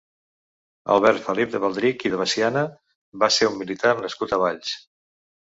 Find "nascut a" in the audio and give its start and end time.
4.03-4.45